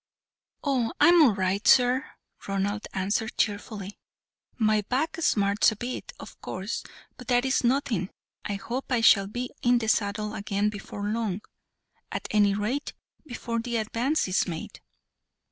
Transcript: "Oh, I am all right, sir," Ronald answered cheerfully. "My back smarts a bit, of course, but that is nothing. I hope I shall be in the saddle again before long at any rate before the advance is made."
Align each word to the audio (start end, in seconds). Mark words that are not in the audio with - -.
"Oh, 0.63 0.91
I 0.99 1.09
am 1.09 1.21
all 1.21 1.35
right, 1.35 1.67
sir," 1.67 2.03
Ronald 2.47 2.87
answered 2.91 3.37
cheerfully. 3.37 3.99
"My 4.57 4.81
back 4.89 5.17
smarts 5.21 5.71
a 5.71 5.75
bit, 5.75 6.11
of 6.19 6.41
course, 6.41 6.83
but 7.17 7.27
that 7.27 7.45
is 7.45 7.63
nothing. 7.63 8.09
I 8.43 8.55
hope 8.55 8.91
I 8.91 9.01
shall 9.01 9.27
be 9.27 9.51
in 9.61 9.77
the 9.77 9.87
saddle 9.87 10.33
again 10.33 10.69
before 10.69 11.05
long 11.05 11.41
at 12.11 12.27
any 12.31 12.55
rate 12.55 12.93
before 13.27 13.59
the 13.59 13.77
advance 13.77 14.27
is 14.27 14.47
made." 14.47 14.81